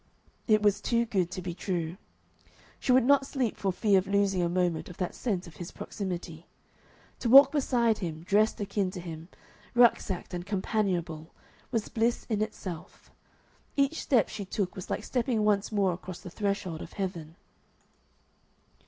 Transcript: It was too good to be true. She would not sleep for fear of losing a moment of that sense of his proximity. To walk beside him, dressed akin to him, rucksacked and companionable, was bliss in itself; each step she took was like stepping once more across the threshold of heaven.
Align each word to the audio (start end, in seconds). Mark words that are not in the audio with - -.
It 0.47 0.63
was 0.63 0.81
too 0.81 1.05
good 1.05 1.29
to 1.29 1.43
be 1.43 1.53
true. 1.53 1.97
She 2.79 2.91
would 2.91 3.05
not 3.05 3.23
sleep 3.27 3.55
for 3.55 3.71
fear 3.71 3.99
of 3.99 4.07
losing 4.07 4.41
a 4.41 4.49
moment 4.49 4.89
of 4.89 4.97
that 4.97 5.13
sense 5.13 5.45
of 5.45 5.57
his 5.57 5.69
proximity. 5.71 6.47
To 7.19 7.29
walk 7.29 7.51
beside 7.51 7.99
him, 7.99 8.23
dressed 8.23 8.59
akin 8.59 8.89
to 8.93 8.99
him, 8.99 9.27
rucksacked 9.75 10.33
and 10.33 10.43
companionable, 10.43 11.35
was 11.69 11.87
bliss 11.87 12.25
in 12.29 12.41
itself; 12.41 13.11
each 13.77 14.01
step 14.01 14.27
she 14.27 14.43
took 14.43 14.75
was 14.75 14.89
like 14.89 15.03
stepping 15.03 15.45
once 15.45 15.71
more 15.71 15.93
across 15.93 16.19
the 16.21 16.31
threshold 16.31 16.81
of 16.81 16.93
heaven. 16.93 17.35